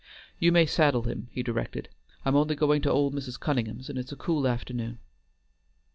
[0.39, 1.87] "You may saddle him," he directed.
[2.25, 3.39] "I am only going to old Mrs.
[3.39, 4.97] Cunningham's, and it is a cool afternoon."